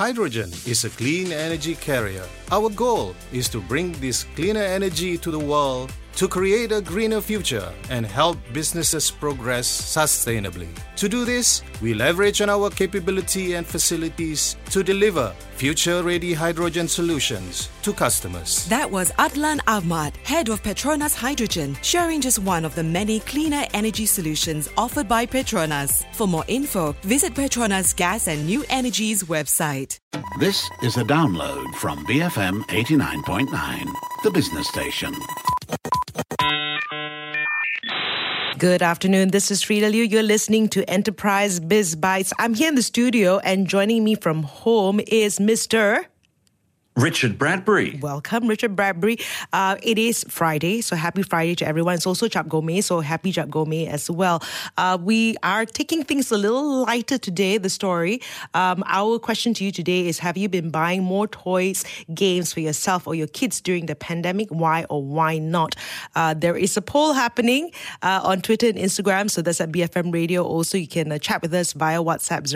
Hydrogen 0.00 0.48
is 0.64 0.86
a 0.86 0.88
clean 0.88 1.30
energy 1.30 1.74
carrier. 1.74 2.24
Our 2.50 2.70
goal 2.70 3.14
is 3.34 3.50
to 3.50 3.60
bring 3.60 3.92
this 4.00 4.24
cleaner 4.34 4.62
energy 4.62 5.18
to 5.18 5.30
the 5.30 5.38
world 5.38 5.92
to 6.16 6.28
create 6.28 6.72
a 6.72 6.80
greener 6.80 7.20
future 7.20 7.72
and 7.88 8.04
help 8.04 8.38
businesses 8.52 9.10
progress 9.10 9.66
sustainably. 9.68 10.68
To 10.96 11.08
do 11.08 11.24
this, 11.24 11.62
we 11.80 11.94
leverage 11.94 12.40
on 12.40 12.50
our 12.50 12.70
capability 12.70 13.54
and 13.54 13.66
facilities 13.66 14.56
to 14.70 14.82
deliver 14.82 15.34
future 15.56 16.02
ready 16.02 16.32
hydrogen 16.34 16.88
solutions 16.88 17.68
to 17.82 17.92
customers. 17.92 18.66
That 18.68 18.90
was 18.90 19.12
Adlan 19.12 19.60
Ahmad, 19.66 20.16
head 20.18 20.48
of 20.48 20.62
Petronas 20.62 21.14
Hydrogen, 21.14 21.76
sharing 21.82 22.20
just 22.20 22.38
one 22.38 22.64
of 22.64 22.74
the 22.74 22.82
many 22.82 23.20
cleaner 23.20 23.64
energy 23.74 24.06
solutions 24.06 24.68
offered 24.76 25.08
by 25.08 25.26
Petronas. 25.26 26.04
For 26.14 26.26
more 26.26 26.44
info, 26.48 26.92
visit 27.02 27.34
Petronas 27.34 27.94
Gas 27.94 28.28
and 28.28 28.46
New 28.46 28.64
Energies 28.68 29.24
website. 29.24 29.98
This 30.38 30.68
is 30.82 30.96
a 30.96 31.02
download 31.04 31.74
from 31.74 32.04
BFM 32.06 32.62
89.9, 32.66 33.86
the 34.22 34.30
business 34.30 34.68
station. 34.68 35.12
Good 38.60 38.82
afternoon. 38.82 39.30
This 39.30 39.50
is 39.50 39.62
Freda 39.64 39.90
Liu. 39.90 40.02
You're 40.02 40.22
listening 40.22 40.68
to 40.68 40.84
Enterprise 40.84 41.60
Biz 41.60 41.96
Bytes. 41.96 42.30
I'm 42.38 42.52
here 42.52 42.68
in 42.68 42.74
the 42.74 42.82
studio, 42.82 43.38
and 43.38 43.66
joining 43.66 44.04
me 44.04 44.16
from 44.16 44.42
home 44.42 45.00
is 45.06 45.38
Mr. 45.38 46.04
Richard 46.96 47.38
Bradbury. 47.38 47.98
Welcome, 48.02 48.48
Richard 48.48 48.74
Bradbury. 48.74 49.18
Uh, 49.52 49.76
it 49.80 49.96
is 49.96 50.24
Friday, 50.28 50.80
so 50.80 50.96
happy 50.96 51.22
Friday 51.22 51.54
to 51.54 51.66
everyone. 51.66 51.94
It's 51.94 52.06
also 52.06 52.26
Chap 52.26 52.48
Goh 52.48 52.64
Mei, 52.64 52.80
so 52.80 52.98
happy 53.00 53.30
Chap 53.30 53.46
Goh 53.48 53.64
Mei 53.64 53.86
as 53.86 54.10
well. 54.10 54.42
Uh, 54.76 54.98
we 55.00 55.36
are 55.44 55.64
taking 55.64 56.02
things 56.02 56.32
a 56.32 56.36
little 56.36 56.82
lighter 56.82 57.16
today, 57.16 57.58
the 57.58 57.70
story. 57.70 58.20
Um, 58.54 58.82
our 58.86 59.20
question 59.20 59.54
to 59.54 59.64
you 59.64 59.70
today 59.70 60.08
is 60.08 60.18
Have 60.18 60.36
you 60.36 60.48
been 60.48 60.70
buying 60.70 61.04
more 61.04 61.28
toys, 61.28 61.84
games 62.12 62.52
for 62.52 62.58
yourself 62.58 63.06
or 63.06 63.14
your 63.14 63.28
kids 63.28 63.60
during 63.60 63.86
the 63.86 63.94
pandemic? 63.94 64.48
Why 64.50 64.84
or 64.90 65.00
why 65.02 65.38
not? 65.38 65.76
Uh, 66.16 66.34
there 66.34 66.56
is 66.56 66.76
a 66.76 66.82
poll 66.82 67.12
happening 67.12 67.70
uh, 68.02 68.20
on 68.24 68.42
Twitter 68.42 68.66
and 68.66 68.76
Instagram, 68.76 69.30
so 69.30 69.42
that's 69.42 69.60
at 69.60 69.70
BFM 69.70 70.12
Radio. 70.12 70.42
Also, 70.42 70.76
you 70.76 70.88
can 70.88 71.12
uh, 71.12 71.18
chat 71.18 71.40
with 71.40 71.54
us 71.54 71.72
via 71.72 72.02
WhatsApp 72.02 72.48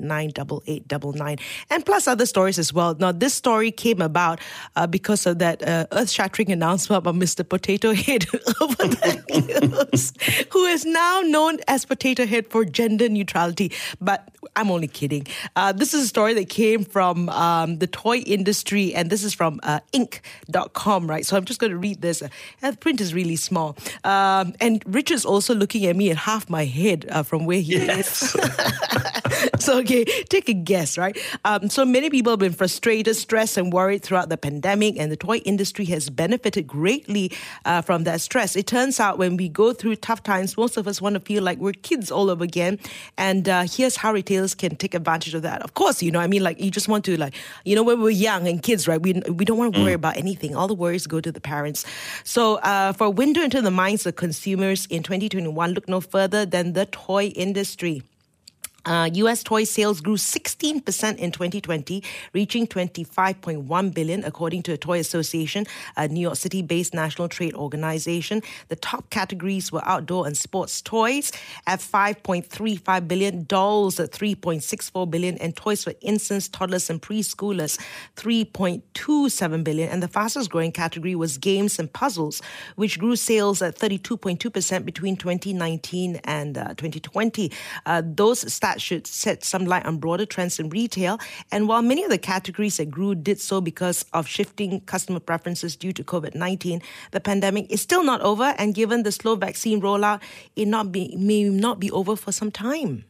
01878898899 0.00 1.38
and 1.68 1.84
plus 1.84 2.08
other 2.08 2.24
stories 2.24 2.58
as 2.58 2.72
well. 2.72 2.94
This 3.12 3.34
story 3.34 3.70
came 3.70 4.00
about 4.00 4.40
uh, 4.76 4.86
because 4.86 5.26
of 5.26 5.38
that 5.38 5.62
uh, 5.66 5.86
earth-shattering 5.92 6.50
announcement 6.52 7.04
by 7.04 7.12
Mr. 7.12 7.48
Potato 7.48 7.92
Head 7.92 8.26
over 8.60 8.74
the 8.74 9.86
news, 9.92 10.12
who 10.52 10.64
is 10.64 10.84
now 10.84 11.20
known 11.22 11.58
as 11.68 11.84
Potato 11.84 12.26
Head 12.26 12.46
for 12.48 12.64
gender 12.64 13.08
neutrality. 13.08 13.72
But 14.00 14.28
I'm 14.56 14.70
only 14.70 14.88
kidding. 14.88 15.26
Uh, 15.56 15.72
this 15.72 15.94
is 15.94 16.04
a 16.04 16.08
story 16.08 16.34
that 16.34 16.48
came 16.48 16.84
from 16.84 17.28
um, 17.30 17.78
the 17.78 17.86
toy 17.86 18.18
industry, 18.18 18.94
and 18.94 19.10
this 19.10 19.22
is 19.24 19.34
from 19.34 19.60
uh, 19.62 19.80
Inc.com, 19.92 21.08
right? 21.08 21.24
So 21.26 21.36
I'm 21.36 21.44
just 21.44 21.60
going 21.60 21.70
to 21.72 21.78
read 21.78 22.00
this. 22.02 22.22
Uh, 22.22 22.28
the 22.70 22.76
print 22.76 23.00
is 23.00 23.14
really 23.14 23.36
small. 23.36 23.76
Um, 24.04 24.54
and 24.60 24.82
Richard's 24.86 25.24
also 25.24 25.54
looking 25.54 25.86
at 25.86 25.96
me 25.96 26.10
at 26.10 26.16
half 26.16 26.48
my 26.50 26.64
head 26.64 27.06
uh, 27.10 27.22
from 27.22 27.46
where 27.46 27.60
he 27.60 27.76
Yes. 27.76 28.34
is. 28.34 28.40
so, 29.64 29.78
okay, 29.78 30.04
take 30.28 30.48
a 30.48 30.52
guess, 30.54 30.98
right? 30.98 31.16
Um, 31.44 31.68
so 31.70 31.84
many 31.84 32.10
people 32.10 32.32
have 32.32 32.38
been 32.40 32.52
frustrated, 32.52 32.99
stressed, 33.08 33.56
and 33.56 33.72
worried 33.72 34.02
throughout 34.02 34.28
the 34.28 34.36
pandemic, 34.36 34.98
and 34.98 35.10
the 35.10 35.16
toy 35.16 35.38
industry 35.38 35.84
has 35.86 36.10
benefited 36.10 36.66
greatly 36.66 37.32
uh, 37.64 37.82
from 37.82 38.04
that 38.04 38.20
stress. 38.20 38.56
It 38.56 38.66
turns 38.66 39.00
out 39.00 39.18
when 39.18 39.36
we 39.36 39.48
go 39.48 39.72
through 39.72 39.96
tough 39.96 40.22
times, 40.22 40.56
most 40.56 40.76
of 40.76 40.86
us 40.86 41.00
want 41.00 41.14
to 41.14 41.20
feel 41.20 41.42
like 41.42 41.58
we're 41.58 41.72
kids 41.72 42.10
all 42.10 42.30
over 42.30 42.44
again. 42.44 42.78
And 43.16 43.48
uh, 43.48 43.64
here's 43.70 43.96
how 43.96 44.12
retailers 44.12 44.54
can 44.54 44.76
take 44.76 44.94
advantage 44.94 45.34
of 45.34 45.42
that. 45.42 45.62
Of 45.62 45.74
course, 45.74 46.02
you 46.02 46.10
know, 46.10 46.20
I 46.20 46.26
mean, 46.26 46.42
like 46.42 46.60
you 46.60 46.70
just 46.70 46.88
want 46.88 47.04
to, 47.06 47.16
like, 47.16 47.34
you 47.64 47.74
know, 47.74 47.82
when 47.82 47.98
we 47.98 48.04
we're 48.04 48.10
young 48.10 48.48
and 48.48 48.62
kids, 48.62 48.86
right? 48.86 49.00
We 49.00 49.14
we 49.28 49.44
don't 49.44 49.58
want 49.58 49.74
to 49.74 49.80
worry 49.80 49.92
about 49.92 50.16
anything. 50.16 50.54
All 50.54 50.68
the 50.68 50.74
worries 50.74 51.06
go 51.06 51.20
to 51.20 51.32
the 51.32 51.40
parents. 51.40 51.84
So, 52.24 52.56
uh, 52.56 52.92
for 52.92 53.06
a 53.06 53.10
window 53.10 53.42
into 53.42 53.62
the 53.62 53.70
minds 53.70 54.06
of 54.06 54.16
consumers 54.16 54.86
in 54.86 55.02
2021, 55.02 55.72
look 55.72 55.88
no 55.88 56.00
further 56.00 56.44
than 56.46 56.72
the 56.72 56.86
toy 56.86 57.26
industry. 57.26 58.02
Uh, 58.84 59.10
U.S. 59.12 59.42
toy 59.42 59.64
sales 59.64 60.00
grew 60.00 60.16
16% 60.16 61.16
in 61.18 61.30
2020, 61.30 62.02
reaching 62.32 62.66
25.1 62.66 63.94
billion, 63.94 64.24
according 64.24 64.62
to 64.62 64.72
a 64.72 64.76
Toy 64.76 64.98
Association, 64.98 65.66
a 65.96 66.08
New 66.08 66.20
York 66.20 66.36
City-based 66.36 66.94
national 66.94 67.28
trade 67.28 67.54
organization. 67.54 68.42
The 68.68 68.76
top 68.76 69.10
categories 69.10 69.70
were 69.70 69.82
outdoor 69.84 70.26
and 70.26 70.36
sports 70.36 70.80
toys 70.80 71.32
at 71.66 71.80
5.35 71.80 73.06
billion, 73.06 73.44
dolls 73.44 74.00
at 74.00 74.12
3.64 74.12 75.10
billion, 75.10 75.36
and 75.38 75.54
toys 75.54 75.84
for 75.84 75.92
infants, 76.00 76.48
toddlers, 76.48 76.88
and 76.88 77.02
preschoolers 77.02 77.78
3.27 78.16 79.64
billion. 79.64 79.88
And 79.90 80.02
the 80.02 80.08
fastest-growing 80.08 80.72
category 80.72 81.14
was 81.14 81.36
games 81.36 81.78
and 81.78 81.92
puzzles, 81.92 82.40
which 82.76 82.98
grew 82.98 83.16
sales 83.16 83.60
at 83.60 83.76
32.2% 83.76 84.84
between 84.84 85.16
2019 85.16 86.16
and 86.24 86.56
uh, 86.56 86.68
2020. 86.68 87.52
Uh, 87.84 88.02
those 88.04 88.44
stats 88.44 88.69
should 88.78 89.06
set 89.06 89.42
some 89.42 89.64
light 89.64 89.86
on 89.86 89.96
broader 89.96 90.26
trends 90.26 90.60
in 90.60 90.68
retail. 90.68 91.18
And 91.50 91.66
while 91.66 91.80
many 91.80 92.04
of 92.04 92.10
the 92.10 92.18
categories 92.18 92.76
that 92.76 92.90
grew 92.90 93.14
did 93.14 93.40
so 93.40 93.62
because 93.62 94.04
of 94.12 94.28
shifting 94.28 94.80
customer 94.82 95.20
preferences 95.20 95.76
due 95.76 95.94
to 95.94 96.04
COVID 96.04 96.34
19, 96.34 96.82
the 97.12 97.20
pandemic 97.20 97.70
is 97.70 97.80
still 97.80 98.04
not 98.04 98.20
over. 98.20 98.54
And 98.58 98.74
given 98.74 99.02
the 99.02 99.12
slow 99.12 99.34
vaccine 99.36 99.80
rollout, 99.80 100.20
it 100.56 100.68
not 100.68 100.92
be, 100.92 101.16
may 101.16 101.44
not 101.44 101.80
be 101.80 101.90
over 101.90 102.16
for 102.16 102.32
some 102.32 102.50
time. 102.50 103.04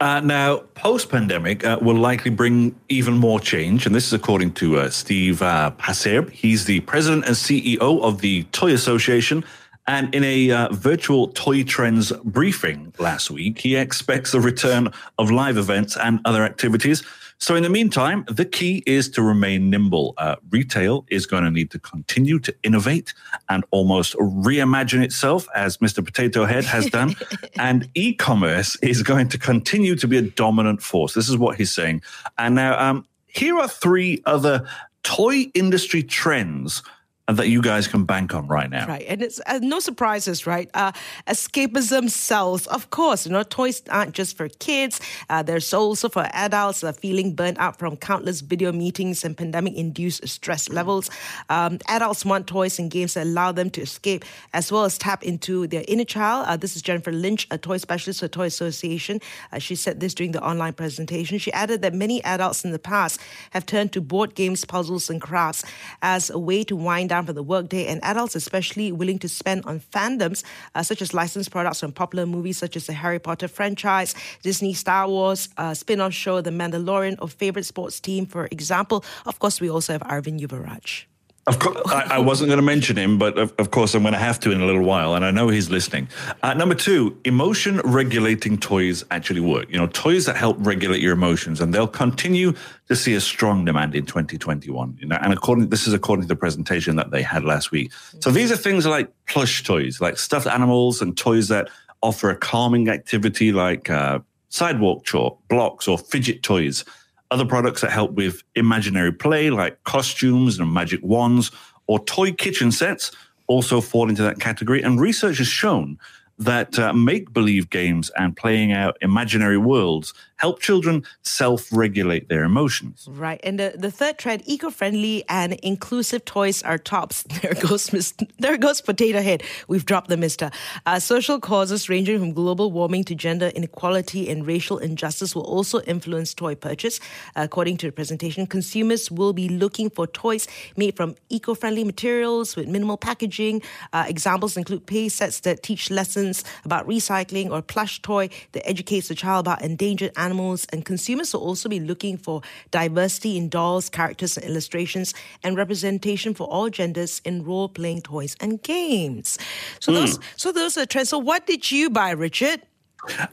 Uh, 0.00 0.20
now, 0.20 0.58
post 0.74 1.08
pandemic 1.08 1.64
uh, 1.64 1.78
will 1.80 1.96
likely 1.96 2.30
bring 2.30 2.74
even 2.88 3.14
more 3.14 3.38
change. 3.38 3.86
And 3.86 3.94
this 3.94 4.06
is 4.06 4.12
according 4.12 4.52
to 4.54 4.78
uh, 4.78 4.90
Steve 4.90 5.42
uh, 5.42 5.70
Pasierb. 5.78 6.30
He's 6.30 6.64
the 6.64 6.80
president 6.80 7.26
and 7.26 7.36
CEO 7.36 8.02
of 8.02 8.20
the 8.20 8.44
Toy 8.44 8.72
Association. 8.72 9.44
And 9.86 10.14
in 10.14 10.22
a 10.22 10.50
uh, 10.50 10.68
virtual 10.72 11.28
Toy 11.28 11.64
Trends 11.64 12.12
briefing 12.24 12.92
last 12.98 13.30
week, 13.30 13.58
he 13.58 13.76
expects 13.76 14.32
the 14.32 14.40
return 14.40 14.88
of 15.18 15.30
live 15.30 15.56
events 15.56 15.96
and 15.96 16.20
other 16.24 16.44
activities. 16.44 17.02
So, 17.38 17.56
in 17.56 17.64
the 17.64 17.68
meantime, 17.68 18.24
the 18.28 18.44
key 18.44 18.84
is 18.86 19.08
to 19.10 19.22
remain 19.22 19.68
nimble. 19.68 20.14
Uh, 20.16 20.36
retail 20.50 21.04
is 21.08 21.26
going 21.26 21.42
to 21.42 21.50
need 21.50 21.72
to 21.72 21.80
continue 21.80 22.38
to 22.38 22.54
innovate 22.62 23.12
and 23.48 23.64
almost 23.72 24.14
reimagine 24.14 25.02
itself, 25.02 25.48
as 25.52 25.78
Mr. 25.78 26.04
Potato 26.04 26.44
Head 26.44 26.64
has 26.64 26.86
done. 26.86 27.16
and 27.58 27.88
e 27.94 28.14
commerce 28.14 28.76
is 28.76 29.02
going 29.02 29.28
to 29.30 29.38
continue 29.38 29.96
to 29.96 30.06
be 30.06 30.18
a 30.18 30.22
dominant 30.22 30.82
force. 30.82 31.14
This 31.14 31.28
is 31.28 31.36
what 31.36 31.56
he's 31.56 31.74
saying. 31.74 32.02
And 32.38 32.54
now, 32.54 32.78
um, 32.78 33.06
here 33.26 33.58
are 33.58 33.66
three 33.66 34.22
other 34.24 34.64
toy 35.02 35.50
industry 35.54 36.04
trends 36.04 36.84
that 37.28 37.48
you 37.48 37.62
guys 37.62 37.86
can 37.86 38.04
bank 38.04 38.34
on 38.34 38.48
right 38.48 38.68
now. 38.68 38.86
Right, 38.88 39.04
and 39.08 39.22
it's 39.22 39.40
uh, 39.46 39.60
no 39.62 39.78
surprises, 39.78 40.44
right? 40.44 40.68
Uh, 40.74 40.90
escapism 41.28 42.10
sells, 42.10 42.66
of 42.66 42.90
course. 42.90 43.26
You 43.26 43.32
know, 43.32 43.44
toys 43.44 43.80
aren't 43.88 44.12
just 44.12 44.36
for 44.36 44.48
kids; 44.48 45.00
uh, 45.30 45.42
there's 45.42 45.72
also 45.72 46.08
for 46.08 46.28
adults 46.32 46.80
that 46.80 46.88
are 46.88 46.98
feeling 46.98 47.34
burnt 47.34 47.58
out 47.58 47.78
from 47.78 47.96
countless 47.96 48.40
video 48.40 48.72
meetings 48.72 49.24
and 49.24 49.36
pandemic-induced 49.36 50.26
stress 50.28 50.68
levels. 50.68 51.10
Um, 51.48 51.78
adults 51.88 52.24
want 52.24 52.48
toys 52.48 52.78
and 52.80 52.90
games 52.90 53.14
that 53.14 53.24
allow 53.24 53.52
them 53.52 53.70
to 53.70 53.82
escape, 53.82 54.24
as 54.52 54.72
well 54.72 54.84
as 54.84 54.98
tap 54.98 55.22
into 55.22 55.68
their 55.68 55.84
inner 55.86 56.04
child. 56.04 56.46
Uh, 56.48 56.56
this 56.56 56.74
is 56.74 56.82
Jennifer 56.82 57.12
Lynch, 57.12 57.46
a 57.52 57.58
toy 57.58 57.76
specialist 57.76 58.18
for 58.20 58.28
Toy 58.28 58.46
Association. 58.46 59.20
Uh, 59.52 59.60
she 59.60 59.76
said 59.76 60.00
this 60.00 60.12
during 60.12 60.32
the 60.32 60.42
online 60.42 60.72
presentation. 60.72 61.38
She 61.38 61.52
added 61.52 61.82
that 61.82 61.94
many 61.94 62.22
adults 62.24 62.64
in 62.64 62.72
the 62.72 62.80
past 62.80 63.20
have 63.50 63.64
turned 63.64 63.92
to 63.92 64.00
board 64.00 64.34
games, 64.34 64.64
puzzles, 64.64 65.08
and 65.08 65.20
crafts 65.20 65.64
as 66.02 66.28
a 66.28 66.38
way 66.38 66.64
to 66.64 66.74
wind 66.74 67.11
down 67.12 67.26
for 67.26 67.34
the 67.34 67.42
workday, 67.42 67.84
and 67.88 68.00
adults 68.02 68.34
especially 68.34 68.88
willing 68.90 69.18
to 69.18 69.28
spend 69.28 69.60
on 69.66 69.80
fandoms 69.94 70.38
uh, 70.74 70.82
such 70.82 71.02
as 71.04 71.12
licensed 71.12 71.50
products 71.50 71.80
from 71.80 71.92
popular 71.92 72.24
movies 72.24 72.56
such 72.56 72.74
as 72.74 72.86
the 72.86 72.94
Harry 72.94 73.18
Potter 73.18 73.48
franchise, 73.48 74.14
Disney 74.42 74.72
Star 74.72 75.06
Wars 75.06 75.50
uh, 75.58 75.74
spin-off 75.74 76.14
show 76.14 76.40
The 76.40 76.50
Mandalorian, 76.50 77.16
or 77.20 77.28
favorite 77.28 77.66
sports 77.66 78.00
team, 78.00 78.24
for 78.24 78.48
example. 78.50 79.04
Of 79.26 79.38
course, 79.42 79.60
we 79.60 79.68
also 79.68 79.92
have 79.92 80.02
Arvin 80.14 80.40
Yuvaraj. 80.40 81.11
Of 81.48 81.58
course, 81.58 81.76
I, 81.86 82.02
I 82.02 82.18
wasn't 82.20 82.50
going 82.50 82.58
to 82.58 82.62
mention 82.64 82.96
him, 82.96 83.18
but 83.18 83.36
of, 83.36 83.52
of, 83.58 83.72
course, 83.72 83.96
I'm 83.96 84.02
going 84.02 84.12
to 84.12 84.18
have 84.18 84.38
to 84.40 84.52
in 84.52 84.60
a 84.60 84.64
little 84.64 84.84
while, 84.84 85.14
and 85.14 85.24
I 85.24 85.32
know 85.32 85.48
he's 85.48 85.70
listening. 85.70 86.08
Uh, 86.40 86.54
number 86.54 86.76
two, 86.76 87.18
emotion 87.24 87.80
regulating 87.82 88.56
toys 88.56 89.04
actually 89.10 89.40
work. 89.40 89.68
You 89.68 89.78
know, 89.78 89.88
toys 89.88 90.26
that 90.26 90.36
help 90.36 90.56
regulate 90.60 91.00
your 91.00 91.14
emotions, 91.14 91.60
and 91.60 91.74
they'll 91.74 91.88
continue 91.88 92.52
to 92.86 92.94
see 92.94 93.14
a 93.14 93.20
strong 93.20 93.64
demand 93.64 93.96
in 93.96 94.06
2021. 94.06 94.98
You 95.00 95.08
know, 95.08 95.18
and 95.20 95.32
according 95.32 95.68
this 95.70 95.88
is 95.88 95.94
according 95.94 96.22
to 96.22 96.28
the 96.28 96.36
presentation 96.36 96.94
that 96.94 97.10
they 97.10 97.22
had 97.22 97.42
last 97.42 97.72
week. 97.72 97.90
So 98.20 98.30
these 98.30 98.52
are 98.52 98.56
things 98.56 98.86
like 98.86 99.10
plush 99.26 99.64
toys, 99.64 100.00
like 100.00 100.18
stuffed 100.18 100.46
animals, 100.46 101.02
and 101.02 101.16
toys 101.16 101.48
that 101.48 101.68
offer 102.02 102.30
a 102.30 102.36
calming 102.36 102.88
activity, 102.88 103.50
like 103.50 103.90
uh, 103.90 104.20
sidewalk 104.50 105.04
chalk, 105.04 105.40
blocks, 105.48 105.88
or 105.88 105.98
fidget 105.98 106.44
toys 106.44 106.84
other 107.32 107.44
products 107.46 107.80
that 107.80 107.90
help 107.90 108.12
with 108.12 108.42
imaginary 108.54 109.12
play, 109.12 109.50
like 109.50 109.82
costumes 109.84 110.58
and 110.58 110.72
magic 110.72 111.02
wands, 111.02 111.50
or 111.86 111.98
toy 112.04 112.32
kitchen 112.32 112.70
sets, 112.70 113.10
also 113.46 113.80
fall 113.80 114.08
into 114.08 114.22
that 114.22 114.38
category. 114.38 114.82
And 114.82 115.00
research 115.00 115.38
has 115.38 115.48
shown 115.48 115.98
that 116.44 116.78
uh, 116.78 116.92
make 116.92 117.32
believe 117.32 117.70
games 117.70 118.10
and 118.16 118.36
playing 118.36 118.72
out 118.72 118.96
imaginary 119.00 119.58
worlds 119.58 120.12
help 120.42 120.58
children 120.58 121.04
self 121.22 121.68
regulate 121.72 122.28
their 122.28 122.42
emotions. 122.42 123.06
Right. 123.08 123.40
And 123.44 123.60
the, 123.60 123.74
the 123.76 123.92
third 123.92 124.18
trend 124.18 124.42
eco 124.46 124.70
friendly 124.70 125.24
and 125.28 125.52
inclusive 125.62 126.24
toys 126.24 126.62
are 126.62 126.78
tops. 126.78 127.24
There 127.42 127.54
goes, 127.54 127.90
Mr. 127.90 128.28
There 128.38 128.56
goes 128.56 128.80
Potato 128.80 129.20
Head. 129.22 129.42
We've 129.68 129.84
dropped 129.84 130.08
the 130.08 130.16
mister. 130.16 130.50
Uh, 130.86 130.98
social 130.98 131.38
causes 131.40 131.88
ranging 131.88 132.18
from 132.20 132.32
global 132.32 132.70
warming 132.70 133.04
to 133.04 133.14
gender 133.14 133.48
inequality 133.54 134.28
and 134.30 134.46
racial 134.46 134.78
injustice 134.78 135.34
will 135.34 135.48
also 135.56 135.80
influence 135.94 136.34
toy 136.34 136.54
purchase. 136.54 137.00
according 137.36 137.76
to 137.78 137.86
the 137.86 137.92
presentation, 137.92 138.46
consumers 138.46 139.10
will 139.10 139.32
be 139.32 139.48
looking 139.48 139.90
for 139.90 140.06
toys 140.06 140.46
made 140.76 140.94
from 140.96 141.14
eco 141.28 141.54
friendly 141.54 141.84
materials 141.84 142.56
with 142.56 142.66
minimal 142.68 142.96
packaging. 142.96 143.62
Uh, 143.92 144.04
examples 144.08 144.56
include 144.56 144.86
play 144.86 145.08
sets 145.08 145.40
that 145.40 145.62
teach 145.62 145.90
lessons 145.90 146.31
about 146.64 146.86
recycling 146.86 147.50
or 147.50 147.62
plush 147.62 148.00
toy 148.02 148.28
that 148.52 148.68
educates 148.68 149.08
the 149.08 149.14
child 149.14 149.46
about 149.46 149.62
endangered 149.62 150.12
animals. 150.16 150.66
And 150.72 150.84
consumers 150.84 151.32
will 151.32 151.42
also 151.42 151.68
be 151.68 151.80
looking 151.80 152.16
for 152.16 152.42
diversity 152.70 153.36
in 153.36 153.48
dolls, 153.48 153.88
characters, 153.88 154.36
and 154.36 154.46
illustrations, 154.46 155.14
and 155.42 155.56
representation 155.56 156.34
for 156.34 156.46
all 156.46 156.68
genders 156.70 157.20
in 157.24 157.44
role 157.44 157.68
playing 157.68 158.02
toys 158.02 158.36
and 158.40 158.62
games. 158.62 159.38
So, 159.80 159.92
mm. 159.92 159.94
those, 159.96 160.18
so 160.36 160.52
those 160.52 160.76
are 160.78 160.86
trends. 160.86 161.08
So, 161.10 161.18
what 161.18 161.46
did 161.46 161.70
you 161.70 161.90
buy, 161.90 162.10
Richard? 162.10 162.62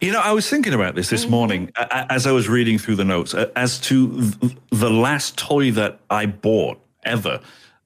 You 0.01 0.11
know, 0.11 0.19
I 0.19 0.31
was 0.31 0.49
thinking 0.49 0.73
about 0.73 0.95
this 0.95 1.09
this 1.09 1.21
mm-hmm. 1.21 1.31
morning 1.31 1.71
as 2.09 2.25
I 2.25 2.31
was 2.31 2.49
reading 2.49 2.79
through 2.79 2.95
the 2.95 3.05
notes 3.05 3.35
as 3.55 3.79
to 3.81 4.31
the 4.71 4.89
last 4.89 5.37
toy 5.37 5.71
that 5.71 5.99
I 6.09 6.25
bought 6.25 6.79
ever. 7.05 7.39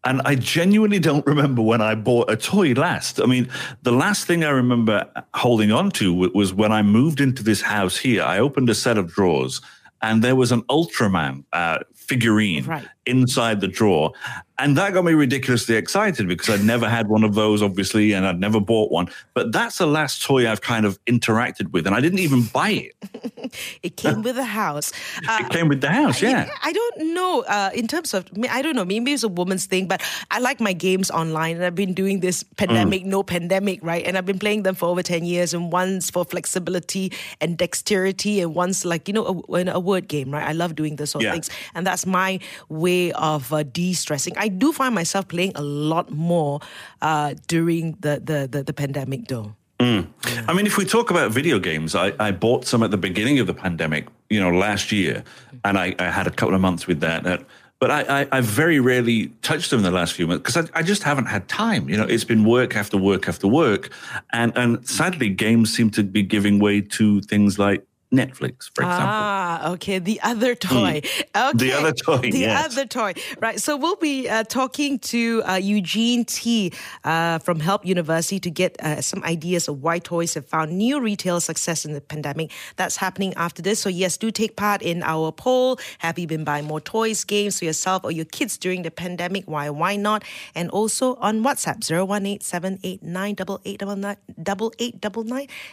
And 0.06 0.22
I 0.26 0.36
genuinely 0.36 1.00
don't 1.00 1.26
remember 1.26 1.62
when 1.62 1.82
I 1.82 1.96
bought 1.96 2.30
a 2.30 2.36
toy 2.36 2.74
last. 2.74 3.22
I 3.22 3.26
mean, 3.26 3.50
the 3.84 3.94
last 3.94 4.28
thing 4.28 4.44
I 4.44 4.50
remember 4.50 5.10
holding 5.34 5.72
on 5.72 5.92
to 5.92 6.14
was 6.14 6.54
when 6.54 6.72
I 6.74 6.82
moved 6.82 7.22
into 7.22 7.42
this 7.42 7.62
house 7.62 7.96
here. 7.96 8.22
I 8.24 8.40
opened 8.40 8.70
a 8.70 8.76
set 8.76 8.98
of 8.98 9.08
drawers 9.08 9.62
and 10.04 10.22
there 10.22 10.36
was 10.36 10.52
an 10.52 10.62
Ultraman 10.64 11.46
uh, 11.54 11.80
figurine 11.96 12.66
right. 12.66 12.86
Inside 13.06 13.62
the 13.62 13.68
drawer. 13.68 14.14
And 14.60 14.78
that 14.78 14.94
got 14.94 15.04
me 15.04 15.14
ridiculously 15.14 15.76
excited 15.76 16.28
because 16.28 16.48
I'd 16.48 16.64
never 16.64 16.88
had 16.88 17.08
one 17.08 17.24
of 17.24 17.34
those, 17.34 17.64
obviously, 17.64 18.14
and 18.14 18.26
I'd 18.26 18.40
never 18.40 18.60
bought 18.60 18.92
one. 18.92 19.10
But 19.34 19.52
that's 19.52 19.80
the 19.80 19.88
last 19.88 20.22
toy 20.22 20.50
I've 20.50 20.62
kind 20.62 20.86
of 20.86 21.04
interacted 21.06 21.72
with, 21.72 21.88
and 21.88 21.96
I 21.96 22.02
didn't 22.02 22.20
even 22.20 22.44
buy 22.44 22.70
it. 22.70 23.56
it 23.84 23.98
came 23.98 24.22
with 24.22 24.36
the 24.36 24.44
house. 24.44 24.94
Uh, 25.28 25.40
it 25.42 25.50
came 25.50 25.70
with 25.70 25.82
the 25.82 25.90
house, 25.90 26.22
yeah. 26.22 26.52
I, 26.62 26.70
I 26.70 26.72
don't 26.72 27.14
know. 27.16 27.42
Uh, 27.48 27.72
in 27.74 27.88
terms 27.88 28.14
of, 28.14 28.28
I 28.50 28.62
don't 28.62 28.76
know, 28.76 28.86
maybe 28.86 29.12
it's 29.12 29.24
a 29.24 29.28
woman's 29.28 29.66
thing, 29.66 29.88
but 29.88 30.04
I 30.30 30.38
like 30.38 30.62
my 30.62 30.74
games 30.74 31.10
online, 31.10 31.56
and 31.56 31.66
I've 31.66 31.76
been 31.76 31.96
doing 31.96 32.20
this 32.20 32.44
pandemic, 32.44 33.04
mm. 33.04 33.08
no 33.08 33.24
pandemic, 33.24 33.80
right? 33.82 34.06
And 34.06 34.20
I've 34.20 34.26
been 34.26 34.40
playing 34.40 34.64
them 34.64 34.76
for 34.76 34.86
over 34.86 35.02
10 35.02 35.26
years, 35.26 35.56
and 35.56 35.72
one's 35.72 36.12
for 36.12 36.26
flexibility 36.26 37.12
and 37.42 37.58
dexterity, 37.58 38.40
and 38.40 38.54
one's 38.54 38.86
like, 38.86 39.08
you 39.08 39.16
know, 39.16 39.44
a, 39.50 39.66
a 39.72 39.80
word 39.80 40.08
game, 40.08 40.30
right? 40.30 40.48
I 40.48 40.52
love 40.52 40.76
doing 40.76 40.98
this 40.98 41.12
sort 41.12 41.24
yeah. 41.24 41.32
of 41.32 41.34
things. 41.34 41.50
And 41.74 41.88
that's 41.88 42.06
my 42.06 42.40
way 42.70 42.93
of 43.16 43.52
uh, 43.52 43.64
de 43.64 43.94
stressing. 43.94 44.34
I 44.38 44.48
do 44.48 44.72
find 44.72 44.94
myself 44.96 45.28
playing 45.28 45.54
a 45.56 45.62
lot 45.62 46.12
more 46.12 46.60
uh, 47.02 47.34
during 47.48 47.98
the, 48.00 48.22
the, 48.24 48.48
the, 48.50 48.64
the 48.64 48.74
pandemic, 48.74 49.28
though. 49.28 49.56
Mm. 49.80 50.08
Yeah. 50.26 50.46
I 50.48 50.54
mean, 50.54 50.66
if 50.66 50.78
we 50.78 50.86
talk 50.86 51.12
about 51.12 51.32
video 51.32 51.60
games, 51.60 51.96
I, 51.96 52.14
I 52.20 52.32
bought 52.32 52.66
some 52.66 52.84
at 52.84 52.92
the 52.92 52.98
beginning 52.98 53.40
of 53.40 53.48
the 53.48 53.54
pandemic, 53.54 54.08
you 54.30 54.40
know, 54.40 54.52
last 54.52 54.92
year, 54.92 55.24
and 55.66 55.78
I, 55.78 55.96
I 56.00 56.06
had 56.06 56.28
a 56.28 56.32
couple 56.32 56.56
of 56.56 56.62
months 56.62 56.88
with 56.88 57.00
that. 57.02 57.46
But 57.80 57.92
I, 57.92 58.22
I, 58.22 58.28
I, 58.38 58.42
very 58.42 58.80
rarely 58.80 59.28
touched 59.42 59.70
them 59.70 59.80
in 59.80 59.84
the 59.84 59.92
last 59.92 60.14
few 60.14 60.26
months 60.26 60.44
because 60.44 60.70
I, 60.70 60.80
I, 60.80 60.84
just 60.84 61.04
haven't 61.04 61.26
had 61.26 61.50
time. 61.50 61.90
You 61.90 61.98
know, 61.98 62.06
it's 62.06 62.24
been 62.24 62.46
work 62.46 62.78
after 62.78 62.98
work 62.98 63.28
after 63.28 63.46
work, 63.46 63.90
and 64.32 64.54
and 64.56 64.88
sadly, 64.88 65.28
games 65.28 65.76
seem 65.76 65.90
to 65.90 66.04
be 66.04 66.24
giving 66.24 66.60
way 66.60 66.80
to 66.80 67.20
things 67.22 67.60
like 67.60 67.86
Netflix, 68.14 68.70
for 68.74 68.84
example. 68.84 69.08
Ah, 69.10 69.72
okay. 69.72 70.00
The 70.00 70.22
other 70.24 70.54
hmm. 70.54 70.68
toy. 70.68 71.02
Mm. 71.02 71.50
Okay. 71.50 71.58
The 71.58 71.74
other 71.74 71.92
toy. 71.92 72.32
The 72.32 72.40
yes. 72.40 72.66
other 72.66 72.86
toy. 72.86 73.14
Right. 73.40 73.60
So 73.60 73.76
we'll 73.76 73.96
be 73.96 74.30
uh, 74.30 74.44
talking 74.44 75.00
to 75.00 75.44
uh, 75.44 75.56
Eugene 75.56 76.24
Tee 76.26 76.72
uh, 77.04 77.40
from 77.40 77.60
Help 77.60 77.86
University 77.86 78.40
to 78.40 78.52
get 78.52 78.80
uh, 78.82 79.02
some 79.02 79.24
ideas 79.24 79.68
of 79.68 79.82
why 79.82 80.00
toys 80.00 80.36
have 80.36 80.46
found 80.46 80.78
new 80.78 81.00
retail 81.00 81.42
success 81.42 81.86
in 81.86 81.94
the 81.94 82.02
pandemic. 82.02 82.52
That's 82.76 82.98
happening 82.98 83.34
after 83.36 83.62
this. 83.62 83.80
So, 83.80 83.90
yes, 83.90 84.18
do 84.18 84.30
take 84.32 84.56
part 84.56 84.82
in 84.82 85.02
our 85.04 85.32
poll. 85.32 85.80
Have 86.00 86.20
you 86.20 86.28
been 86.28 86.44
buying 86.44 86.66
more 86.66 86.82
toys, 86.82 87.24
games 87.24 87.60
for 87.60 87.66
yourself 87.66 88.04
or 88.04 88.12
your 88.12 88.26
kids 88.26 88.58
during 88.58 88.84
the 88.84 88.92
pandemic? 88.92 89.46
Why, 89.46 89.70
why 89.70 89.96
not? 89.96 90.24
And 90.54 90.70
also 90.70 91.16
on 91.16 91.44
WhatsApp, 91.44 91.84
018 91.84 92.40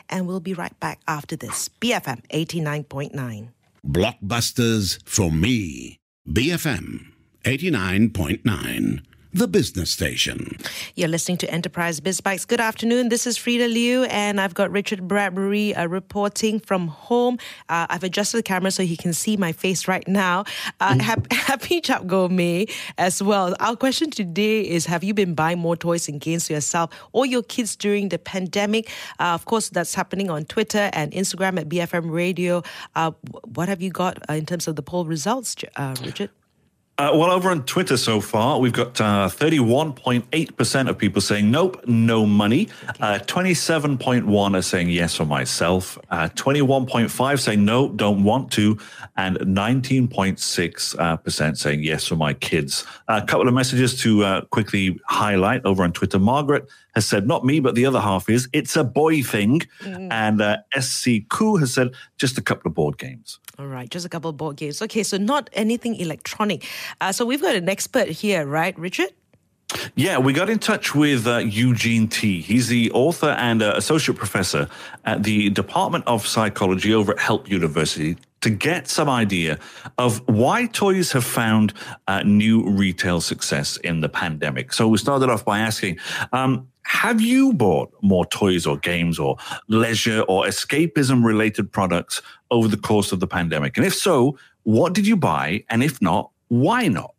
And 0.09 0.27
we'll 0.27 0.41
be 0.41 0.55
right 0.55 0.81
back 0.81 1.01
after 1.07 1.37
this. 1.37 1.69
BFM 1.81 2.30
89.9. 2.33 3.49
Blockbusters 3.87 4.99
for 5.05 5.31
me. 5.31 5.97
BFM 6.29 7.07
89.9 7.45 9.03
the 9.33 9.47
business 9.47 9.91
station. 9.91 10.57
You're 10.97 11.09
listening 11.09 11.39
to 11.39 11.51
Enterprise 11.51 12.01
BizBytes. 12.01 12.47
Good 12.47 12.61
afternoon. 12.61 13.11
This 13.11 13.27
is 13.27 13.39
Freda 13.39 13.73
Liu, 13.73 14.05
and 14.05 14.41
I've 14.41 14.55
got 14.55 14.71
Richard 14.73 15.07
Bradbury 15.07 15.75
uh, 15.75 15.87
reporting 15.87 16.59
from 16.59 16.89
home. 16.89 17.39
Uh, 17.69 17.87
I've 17.89 18.03
adjusted 18.03 18.39
the 18.39 18.43
camera 18.43 18.73
so 18.73 18.83
he 18.83 18.97
can 18.97 19.13
see 19.13 19.37
my 19.37 19.53
face 19.53 19.87
right 19.87 20.07
now. 20.09 20.45
Uh, 20.81 20.95
mm. 20.95 21.01
happy, 21.01 21.37
happy 21.37 21.81
Chap 21.81 22.03
Goh 22.05 22.29
Mei 22.29 22.67
as 22.99 23.23
well. 23.23 23.55
Our 23.61 23.77
question 23.77 24.11
today 24.11 24.63
is 24.63 24.87
Have 24.87 25.05
you 25.05 25.15
been 25.15 25.35
buying 25.35 25.61
more 25.61 25.77
toys 25.77 26.09
and 26.09 26.21
games 26.21 26.49
for 26.49 26.55
yourself 26.55 26.91
or 27.13 27.25
your 27.25 27.43
kids 27.43 27.77
during 27.77 28.09
the 28.09 28.19
pandemic? 28.19 28.91
Uh, 29.21 29.35
of 29.35 29.45
course, 29.45 29.69
that's 29.69 29.95
happening 29.95 30.29
on 30.29 30.45
Twitter 30.45 30.91
and 30.93 31.13
Instagram 31.13 31.61
at 31.61 31.69
BFM 31.69 32.11
Radio. 32.11 32.63
Uh, 32.97 33.13
what 33.55 33.69
have 33.69 33.81
you 33.81 33.91
got 33.91 34.19
uh, 34.29 34.33
in 34.33 34.47
terms 34.47 34.67
of 34.67 34.75
the 34.75 34.83
poll 34.83 35.05
results, 35.05 35.55
Richard? 36.03 36.31
Uh, 37.01 37.17
well, 37.17 37.31
over 37.31 37.49
on 37.49 37.65
Twitter 37.65 37.97
so 37.97 38.21
far, 38.21 38.59
we've 38.59 38.75
got 38.75 39.01
uh, 39.01 39.27
31.8% 39.27 40.89
of 40.91 40.99
people 40.99 41.23
saying 41.23 41.51
nope, 41.51 41.83
no 41.87 42.27
money. 42.27 42.69
Uh, 43.01 43.19
27.1 43.21 44.55
are 44.55 44.61
saying 44.61 44.91
yes 44.91 45.15
for 45.15 45.25
myself. 45.25 45.99
21.5 46.13 47.21
uh, 47.33 47.37
saying 47.39 47.65
no, 47.65 47.89
don't 47.89 48.23
want 48.23 48.53
to. 48.53 48.77
And 49.17 49.39
19.6% 49.39 50.99
uh, 51.41 51.55
saying 51.55 51.83
yes 51.85 52.07
for 52.07 52.17
my 52.17 52.35
kids. 52.35 52.85
A 53.09 53.23
couple 53.23 53.49
of 53.49 53.55
messages 53.55 53.99
to 54.03 54.23
uh, 54.23 54.45
quickly 54.51 55.01
highlight 55.07 55.65
over 55.65 55.83
on 55.83 55.95
Twitter. 55.95 56.19
Margaret 56.19 56.69
has 56.95 57.07
said, 57.07 57.27
not 57.27 57.45
me, 57.45 57.61
but 57.61 57.75
the 57.75 57.87
other 57.87 58.01
half 58.01 58.29
is, 58.29 58.49
it's 58.53 58.77
a 58.77 58.85
boy 58.85 59.23
thing. 59.23 59.61
Mm. 59.81 60.09
And 60.11 60.41
uh, 60.41 60.59
SC 60.79 61.29
Koo 61.29 61.57
has 61.57 61.73
said, 61.73 61.91
just 62.19 62.39
a 62.39 62.43
couple 62.43 62.69
of 62.69 62.75
board 62.75 62.99
games. 62.99 63.39
All 63.59 63.67
right, 63.67 63.91
just 63.91 64.07
a 64.07 64.09
couple 64.09 64.31
of 64.31 64.37
board 64.37 64.57
games. 64.57 64.81
Okay, 64.83 65.03
so 65.03 65.17
not 65.17 65.51
anything 65.53 65.97
electronic. 65.97 66.67
Uh, 67.01 67.13
so 67.13 67.25
we've 67.25 67.43
got 67.43 67.55
an 67.55 67.69
expert 67.69 68.09
here, 68.09 68.47
right, 68.47 68.79
Richard? 68.79 69.11
Yeah, 69.95 70.19
we 70.19 70.33
got 70.33 70.51
in 70.51 70.59
touch 70.59 70.95
with 70.95 71.27
uh, 71.27 71.39
Eugene 71.39 72.09
Tee. 72.09 72.41
He's 72.41 72.69
the 72.69 72.91
author 72.93 73.31
and 73.39 73.63
uh, 73.63 73.75
associate 73.77 74.17
professor 74.17 74.69
at 75.05 75.23
the 75.23 75.51
Department 75.51 76.05
of 76.07 76.27
Psychology 76.27 76.95
over 76.95 77.13
at 77.13 77.19
Help 77.19 77.49
University 77.49 78.17
to 78.41 78.51
get 78.51 78.89
some 78.89 79.09
idea 79.09 79.59
of 79.99 80.27
why 80.29 80.67
toys 80.67 81.13
have 81.13 81.25
found 81.25 81.75
uh, 82.09 82.23
new 82.23 82.69
retail 82.69 83.21
success 83.21 83.77
in 83.79 84.01
the 84.01 84.09
pandemic. 84.09 84.73
So 84.73 84.89
we 84.89 84.99
started 84.99 85.29
off 85.29 85.45
by 85.45 85.61
asking, 85.61 85.99
um, 86.33 86.69
have 86.91 87.21
you 87.21 87.53
bought 87.53 87.91
more 88.03 88.27
toys 88.27 88.67
or 88.67 88.77
games 88.77 89.17
or 89.19 89.37
leisure 89.69 90.23
or 90.23 90.45
escapism 90.45 91.25
related 91.25 91.71
products 91.71 92.21
over 92.51 92.67
the 92.67 92.77
course 92.77 93.13
of 93.13 93.21
the 93.21 93.29
pandemic? 93.29 93.77
And 93.77 93.87
if 93.87 93.95
so, 93.95 94.37
what 94.65 94.93
did 94.93 95.07
you 95.07 95.17
buy? 95.17 95.65
And 95.71 95.85
if 95.85 96.03
not, 96.03 96.31
why 96.49 96.89
not? 96.89 97.15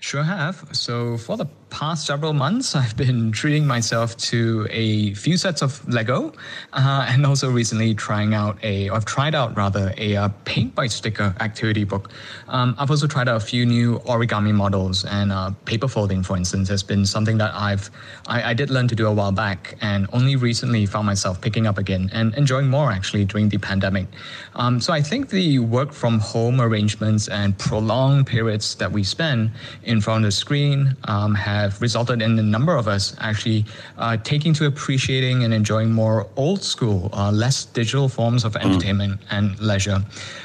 Sure 0.00 0.22
have. 0.22 0.66
So 0.72 1.18
for 1.18 1.36
the 1.36 1.44
past 1.74 2.06
several 2.06 2.32
months, 2.32 2.76
I've 2.82 2.96
been 2.96 3.32
treating 3.32 3.66
myself 3.66 4.16
to 4.30 4.68
a 4.70 5.12
few 5.14 5.36
sets 5.36 5.60
of 5.60 5.72
Lego, 5.88 6.32
uh, 6.72 7.06
and 7.08 7.26
also 7.26 7.50
recently 7.50 7.94
trying 7.94 8.32
out 8.32 8.56
a, 8.62 8.88
I've 8.90 9.04
tried 9.04 9.34
out 9.34 9.56
rather 9.56 9.92
a 9.98 10.16
uh, 10.16 10.28
paint 10.44 10.74
by 10.76 10.86
sticker 10.86 11.34
activity 11.40 11.82
book. 11.82 12.10
Um, 12.46 12.76
I've 12.78 12.90
also 12.90 13.08
tried 13.08 13.28
out 13.28 13.36
a 13.36 13.46
few 13.52 13.66
new 13.66 13.98
origami 14.00 14.54
models, 14.54 15.04
and 15.04 15.32
uh, 15.32 15.50
paper 15.64 15.88
folding, 15.88 16.22
for 16.22 16.36
instance, 16.36 16.68
has 16.68 16.84
been 16.84 17.04
something 17.04 17.38
that 17.38 17.52
I've 17.54 17.90
I, 18.28 18.50
I, 18.50 18.54
did 18.54 18.70
learn 18.70 18.86
to 18.88 18.94
do 18.94 19.08
a 19.08 19.12
while 19.12 19.32
back, 19.32 19.76
and 19.80 20.06
only 20.12 20.36
recently 20.36 20.86
found 20.86 21.06
myself 21.06 21.40
picking 21.40 21.66
up 21.66 21.78
again 21.78 22.08
and 22.12 22.34
enjoying 22.34 22.68
more 22.68 22.92
actually 22.92 23.24
during 23.24 23.48
the 23.48 23.58
pandemic. 23.58 24.06
Um, 24.54 24.80
so 24.80 24.92
I 24.92 25.02
think 25.02 25.30
the 25.30 25.58
work 25.58 25.92
from 25.92 26.20
home 26.20 26.60
arrangements 26.60 27.26
and 27.26 27.58
prolonged 27.58 28.28
periods 28.28 28.76
that 28.76 28.92
we 28.92 29.02
spend 29.02 29.50
in 29.82 30.00
front 30.00 30.24
of 30.24 30.28
the 30.28 30.32
screen 30.32 30.96
um, 31.04 31.34
has 31.34 31.63
have 31.64 31.80
resulted 31.80 32.22
in 32.22 32.38
a 32.38 32.42
number 32.42 32.76
of 32.76 32.86
us 32.86 33.16
actually 33.20 33.64
uh, 33.98 34.16
taking 34.18 34.52
to 34.54 34.66
appreciating 34.66 35.44
and 35.44 35.52
enjoying 35.52 35.90
more 35.92 36.26
old 36.36 36.62
school, 36.62 37.10
uh, 37.12 37.30
less 37.32 37.64
digital 37.64 38.08
forms 38.08 38.44
of 38.44 38.52
mm. 38.52 38.64
entertainment 38.64 39.20
mm. 39.20 39.26
and 39.30 39.58
leisure. 39.60 40.00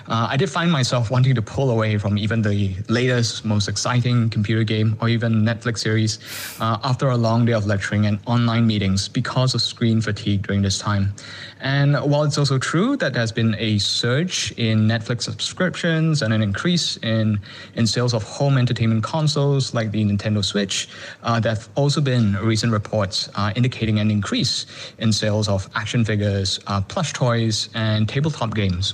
Uh, 0.08 0.28
I 0.30 0.38
did 0.38 0.50
find 0.50 0.72
myself 0.72 1.12
wanting 1.12 1.36
to 1.36 1.42
pull 1.42 1.70
away 1.70 1.98
from 1.98 2.18
even 2.18 2.42
the 2.42 2.76
latest, 2.90 3.46
most 3.46 3.68
exciting 3.68 4.30
computer 4.30 4.64
game 4.64 4.98
or 5.02 5.10
even 5.10 5.44
Netflix 5.44 5.80
series 5.80 6.20
uh, 6.60 6.80
after 6.84 7.10
a 7.10 7.18
long 7.18 7.46
day 7.46 7.54
of 7.54 7.66
lecturing 7.66 8.06
and 8.06 8.20
online 8.26 8.66
meetings 8.66 9.08
because 9.08 9.54
of 9.54 9.62
screen 9.62 10.02
fatigue 10.02 10.48
during 10.48 10.62
this 10.62 10.80
time. 10.80 11.14
And 11.62 11.96
while 11.96 12.24
it's 12.24 12.38
also 12.38 12.58
true 12.58 12.96
that 12.98 13.14
there's 13.14 13.34
been 13.34 13.56
a 13.60 13.78
surge 13.80 14.54
in 14.58 14.88
Netflix 14.88 15.24
subscriptions 15.24 16.22
and 16.22 16.34
an 16.34 16.42
increase 16.42 16.98
in, 16.98 17.40
in 17.76 17.86
sales 17.86 18.14
of 18.14 18.24
home 18.24 18.58
entertainment 18.58 19.04
consoles 19.04 19.74
like 19.74 19.92
the 19.92 20.04
Nintendo 20.04 20.44
Switch, 20.44 20.88
uh, 21.24 21.40
there 21.40 21.54
have 21.54 21.70
also 21.76 22.02
been 22.02 22.36
recent 22.38 22.72
reports 22.72 23.30
uh, 23.36 23.52
indicating 23.56 24.00
an 24.00 24.12
increase 24.12 24.66
in 24.98 25.12
sales 25.12 25.48
of 25.48 25.70
action 25.76 26.06
figures, 26.06 26.60
uh, 26.68 26.82
plush 26.82 27.14
toys, 27.14 27.70
and 27.74 28.08
tabletop 28.08 28.56
games. 28.56 28.94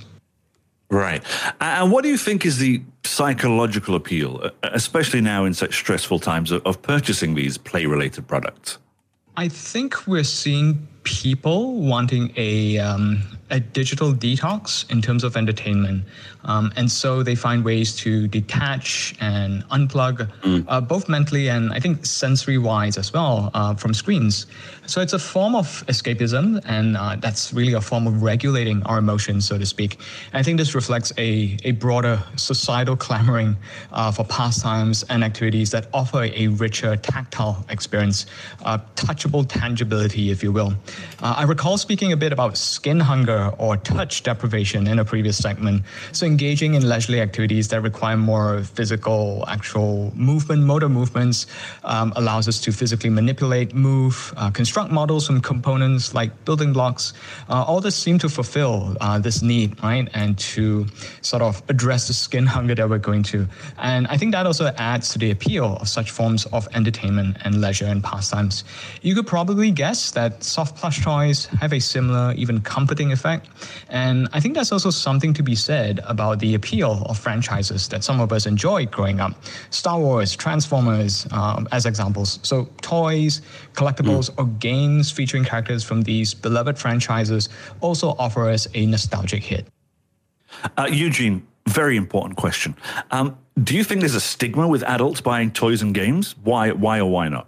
Right. 0.90 1.24
And 1.60 1.92
what 1.92 2.04
do 2.04 2.10
you 2.10 2.18
think 2.18 2.46
is 2.46 2.60
the 2.60 2.82
psychological 3.04 3.96
appeal, 3.96 4.52
especially 4.64 5.22
now 5.22 5.46
in 5.46 5.54
such 5.54 5.76
stressful 5.76 6.20
times, 6.20 6.52
of, 6.52 6.82
purchasing 6.82 7.34
these 7.36 7.58
play 7.58 7.86
related 7.86 8.28
products? 8.28 8.78
I 9.36 9.50
think 9.50 10.08
we're 10.08 10.24
seeing 10.24 10.88
people 11.04 11.76
wanting 11.82 12.32
a 12.38 12.78
um, 12.78 13.24
a 13.50 13.60
digital 13.60 14.12
detox 14.14 14.90
in 14.92 15.02
terms 15.02 15.24
of 15.24 15.38
entertainment. 15.38 16.04
Um, 16.46 16.72
and 16.76 16.90
so 16.92 17.24
they 17.24 17.36
find 17.36 17.64
ways 17.64 17.96
to 17.98 18.28
detach 18.28 19.16
and 19.20 19.68
unplug, 19.70 20.32
mm. 20.42 20.66
uh, 20.68 20.82
both 20.82 21.10
mentally 21.10 21.50
and 21.50 21.72
I 21.74 21.80
think 21.80 22.06
sensory 22.06 22.58
wise 22.58 22.98
as 22.98 23.12
well 23.14 23.52
uh, 23.54 23.74
from 23.76 23.94
screens. 23.94 24.46
So 24.88 25.02
it's 25.02 25.14
a 25.14 25.20
form 25.20 25.56
of 25.56 25.84
escapism, 25.88 26.62
and 26.66 26.96
uh, 26.96 27.16
that's 27.20 27.52
really 27.52 27.74
a 27.74 27.82
form 27.82 28.06
of 28.06 28.22
regulating 28.22 28.84
our 28.84 29.00
emotions, 29.00 29.48
so 29.48 29.58
to 29.58 29.66
speak. 29.66 29.98
And 30.32 30.40
I 30.40 30.44
think 30.44 30.60
this 30.60 30.76
reflects 30.76 31.12
a, 31.18 31.58
a 31.64 31.72
broader 31.72 32.22
societal 32.36 32.96
clamoring 32.96 33.58
uh, 33.92 34.12
for 34.12 34.24
pastimes 34.26 35.04
and 35.10 35.24
activities 35.24 35.72
that 35.72 35.88
offer 35.92 36.30
a 36.32 36.48
richer 36.50 36.96
tactile 36.96 37.66
experience, 37.70 38.28
uh, 38.64 38.78
touchable 38.96 39.48
tangibility, 39.48 40.30
if 40.30 40.44
you 40.44 40.52
will. 40.52 40.74
Uh, 41.24 41.34
I 41.38 41.44
recall 41.44 41.80
speaking 41.80 42.12
a 42.12 42.18
bit 42.18 42.32
about 42.32 42.56
skin 42.56 43.00
hunger 43.00 43.35
hunger 43.36 43.56
or 43.58 43.78
touch 43.78 44.24
deprivation 44.24 44.88
in 44.88 45.00
a 45.00 45.06
previous 45.06 45.38
segment. 45.38 45.84
So 46.12 46.26
engaging 46.26 46.76
in 46.76 46.88
leisurely 46.88 47.22
activities 47.22 47.68
that 47.70 47.82
require 47.82 48.18
more 48.18 48.64
physical, 48.64 49.44
actual 49.48 50.12
movement, 50.16 50.64
motor 50.64 50.90
movements, 50.90 51.48
um, 51.84 52.14
allows 52.16 52.48
us 52.48 52.60
to 52.62 52.72
physically 52.72 53.10
manipulate, 53.10 53.74
move, 53.74 54.34
uh, 54.38 54.50
construct 54.52 54.92
models 54.92 55.28
from 55.28 55.42
components 55.42 56.14
like 56.14 56.32
building 56.46 56.74
blocks. 56.74 57.14
Uh, 57.50 57.64
all 57.64 57.82
this 57.82 57.96
seem 57.96 58.18
to 58.20 58.30
fulfill 58.30 58.96
uh, 59.02 59.20
this 59.20 59.42
need, 59.42 59.82
right? 59.84 60.10
And 60.14 60.38
to 60.56 60.86
sort 61.22 61.42
of 61.42 61.62
address 61.70 62.08
the 62.08 62.14
skin 62.14 62.46
hunger 62.46 62.76
that 62.76 62.90
we're 62.90 62.98
going 62.98 63.24
to. 63.24 63.48
And 63.78 64.08
I 64.08 64.18
think 64.18 64.32
that 64.34 64.46
also 64.46 64.68
adds 64.78 65.10
to 65.14 65.20
the 65.20 65.32
appeal 65.32 65.78
of 65.82 65.88
such 65.88 66.12
forms 66.12 66.46
of 66.48 66.68
entertainment 66.74 67.38
and 67.44 67.62
leisure 67.62 67.86
and 67.86 68.04
pastimes. 68.04 68.64
You 69.02 69.16
could 69.16 69.28
probably 69.28 69.72
guess 69.72 70.12
that 70.12 70.44
soft 70.44 70.78
plush 70.78 71.04
toys 71.04 71.46
have 71.62 71.74
a 71.74 71.80
similar, 71.80 72.34
even 72.34 72.62
comforting 72.62 73.12
effect 73.12 73.25
effect. 73.26 73.50
And 73.90 74.28
I 74.34 74.40
think 74.40 74.56
that's 74.56 74.72
also 74.72 74.90
something 74.90 75.34
to 75.34 75.44
be 75.44 75.56
said 75.56 76.00
about 76.06 76.40
the 76.40 76.56
appeal 76.56 77.04
of 77.08 77.18
franchises 77.18 77.88
that 77.90 78.04
some 78.04 78.20
of 78.20 78.32
us 78.32 78.46
enjoyed 78.46 78.92
growing 78.92 79.20
up. 79.20 79.34
Star 79.70 80.00
Wars, 80.00 80.36
Transformers, 80.36 81.28
um, 81.32 81.68
as 81.72 81.86
examples. 81.86 82.40
So 82.44 82.70
toys, 82.82 83.42
collectibles, 83.74 84.32
mm. 84.32 84.40
or 84.40 84.46
games 84.60 85.12
featuring 85.12 85.44
characters 85.44 85.84
from 85.84 86.02
these 86.02 86.34
beloved 86.34 86.78
franchises 86.78 87.50
also 87.82 88.16
offer 88.20 88.50
us 88.50 88.68
a 88.74 88.86
nostalgic 88.86 89.44
hit. 89.44 89.68
Uh, 90.78 90.88
Eugene, 90.90 91.46
very 91.68 91.98
important 91.98 92.38
question. 92.38 92.76
Um, 93.12 93.38
do 93.64 93.76
you 93.76 93.84
think 93.84 94.02
there's 94.02 94.16
a 94.16 94.22
stigma 94.22 94.68
with 94.68 94.84
adults 94.84 95.22
buying 95.22 95.52
toys 95.52 95.82
and 95.82 95.94
games? 95.94 96.36
Why, 96.44 96.72
why, 96.72 97.00
or 97.00 97.10
why 97.10 97.30
not? 97.30 97.48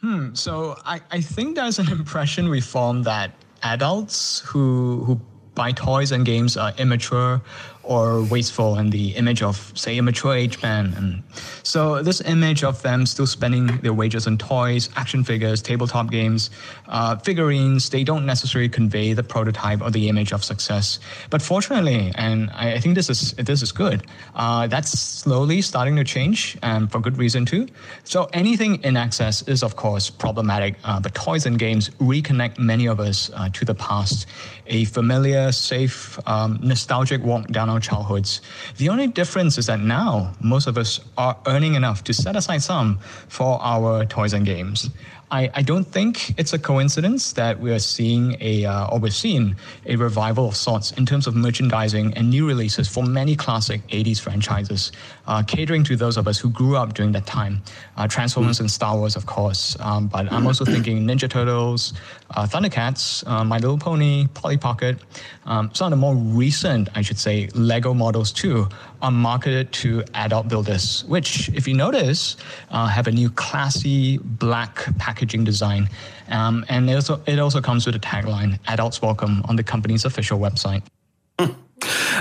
Hmm. 0.00 0.32
So 0.34 0.78
I, 0.84 1.00
I 1.10 1.20
think 1.20 1.56
there's 1.56 1.78
an 1.78 1.90
impression 1.98 2.48
we 2.48 2.60
form 2.60 3.02
that 3.02 3.32
adults 3.62 4.40
who 4.40 5.02
who 5.04 5.20
buy 5.54 5.72
toys 5.72 6.12
and 6.12 6.24
games 6.24 6.56
are 6.56 6.72
immature 6.78 7.40
or 7.88 8.22
wasteful 8.24 8.76
and 8.76 8.92
the 8.92 9.16
image 9.16 9.42
of, 9.42 9.72
say, 9.74 9.96
a 9.96 10.02
mature 10.02 10.36
age 10.36 10.60
man. 10.62 10.92
And 10.94 11.22
so 11.62 12.02
this 12.02 12.20
image 12.20 12.62
of 12.62 12.82
them 12.82 13.06
still 13.06 13.26
spending 13.26 13.66
their 13.78 13.94
wages 13.94 14.26
on 14.26 14.36
toys, 14.36 14.90
action 14.96 15.24
figures, 15.24 15.62
tabletop 15.62 16.10
games, 16.10 16.50
uh, 16.88 17.16
figurines, 17.16 17.88
they 17.88 18.04
don't 18.04 18.26
necessarily 18.26 18.68
convey 18.68 19.14
the 19.14 19.22
prototype 19.22 19.80
or 19.80 19.90
the 19.90 20.10
image 20.10 20.32
of 20.34 20.44
success. 20.44 21.00
But 21.30 21.40
fortunately, 21.40 22.12
and 22.14 22.50
I, 22.52 22.74
I 22.74 22.78
think 22.78 22.94
this 22.94 23.08
is 23.08 23.32
this 23.32 23.62
is 23.62 23.72
good, 23.72 24.04
uh, 24.34 24.66
that's 24.66 24.90
slowly 24.90 25.62
starting 25.62 25.96
to 25.96 26.04
change, 26.04 26.58
and 26.62 26.92
for 26.92 27.00
good 27.00 27.16
reason 27.16 27.46
too. 27.46 27.68
So 28.04 28.28
anything 28.34 28.84
in 28.84 28.98
excess 28.98 29.40
is 29.48 29.62
of 29.62 29.76
course 29.76 30.10
problematic, 30.10 30.74
uh, 30.84 31.00
but 31.00 31.14
toys 31.14 31.46
and 31.46 31.58
games 31.58 31.88
reconnect 32.00 32.58
many 32.58 32.86
of 32.86 33.00
us 33.00 33.30
uh, 33.34 33.48
to 33.54 33.64
the 33.64 33.74
past, 33.74 34.26
a 34.66 34.84
familiar, 34.84 35.52
safe, 35.52 36.18
um, 36.28 36.60
nostalgic 36.62 37.22
walk 37.22 37.46
down 37.48 37.77
our 37.78 37.80
childhoods. 37.80 38.40
The 38.76 38.88
only 38.88 39.06
difference 39.06 39.56
is 39.58 39.66
that 39.66 39.80
now 39.80 40.32
most 40.40 40.66
of 40.66 40.76
us 40.76 41.00
are 41.16 41.36
earning 41.46 41.74
enough 41.74 42.02
to 42.04 42.12
set 42.12 42.34
aside 42.34 42.62
some 42.62 42.98
for 43.28 43.58
our 43.62 44.04
toys 44.04 44.32
and 44.32 44.44
games. 44.44 44.90
I, 45.30 45.50
I 45.54 45.62
don't 45.62 45.84
think 45.84 46.38
it's 46.38 46.52
a 46.54 46.58
coincidence 46.58 47.32
that 47.34 47.60
we 47.60 47.70
are 47.72 47.78
seeing 47.78 48.36
a, 48.40 48.64
uh, 48.64 48.88
or 48.88 48.98
we've 48.98 49.14
seen 49.14 49.56
a 49.84 49.96
revival 49.96 50.48
of 50.48 50.56
sorts 50.56 50.92
in 50.92 51.04
terms 51.04 51.26
of 51.26 51.34
merchandising 51.34 52.14
and 52.14 52.30
new 52.30 52.46
releases 52.46 52.88
for 52.88 53.04
many 53.04 53.36
classic 53.36 53.86
80s 53.88 54.20
franchises, 54.20 54.90
uh, 55.26 55.42
catering 55.42 55.84
to 55.84 55.96
those 55.96 56.16
of 56.16 56.26
us 56.26 56.38
who 56.38 56.48
grew 56.50 56.76
up 56.76 56.94
during 56.94 57.12
that 57.12 57.26
time. 57.26 57.62
Uh, 57.96 58.08
Transformers 58.08 58.60
and 58.60 58.70
Star 58.70 58.96
Wars, 58.96 59.16
of 59.16 59.26
course, 59.26 59.76
um, 59.80 60.06
but 60.08 60.32
I'm 60.32 60.46
also 60.46 60.64
thinking 60.64 61.06
Ninja 61.06 61.28
Turtles, 61.28 61.92
uh, 62.30 62.46
Thundercats, 62.46 63.26
uh, 63.26 63.44
My 63.44 63.58
Little 63.58 63.78
Pony, 63.78 64.26
Polly 64.34 64.56
Pocket. 64.56 64.98
Um, 65.44 65.70
some 65.74 65.86
of 65.86 65.90
the 65.90 65.96
more 65.96 66.14
recent, 66.14 66.88
I 66.94 67.02
should 67.02 67.18
say, 67.18 67.48
Lego 67.54 67.92
models 67.94 68.32
too, 68.32 68.68
are 69.00 69.10
marketed 69.10 69.72
to 69.72 70.04
adult 70.14 70.48
builders, 70.48 71.04
which, 71.06 71.48
if 71.50 71.68
you 71.68 71.74
notice, 71.74 72.36
uh, 72.70 72.86
have 72.86 73.06
a 73.06 73.12
new 73.12 73.30
classy 73.30 74.18
black 74.18 74.86
packaging 75.18 75.42
design. 75.42 75.88
Um, 76.28 76.64
and 76.68 76.88
it 76.88 76.94
also, 76.94 77.20
it 77.26 77.40
also 77.40 77.60
comes 77.60 77.86
with 77.86 77.96
a 77.96 77.98
tagline, 77.98 78.60
Adults 78.68 79.02
Welcome, 79.02 79.42
on 79.48 79.56
the 79.56 79.64
company's 79.64 80.04
official 80.04 80.38
website. 80.38 80.82